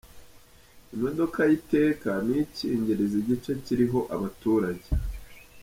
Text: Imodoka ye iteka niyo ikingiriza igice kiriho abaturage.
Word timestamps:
Imodoka 0.95 1.37
ye 1.49 1.53
iteka 1.59 2.09
niyo 2.23 2.41
ikingiriza 2.47 3.15
igice 3.21 3.51
kiriho 3.63 3.99
abaturage. 4.15 4.87